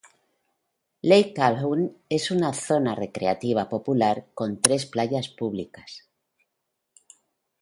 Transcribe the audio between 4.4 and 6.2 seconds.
tres playas públicas.